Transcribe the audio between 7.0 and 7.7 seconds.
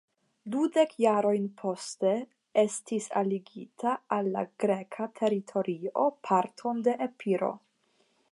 Epiro.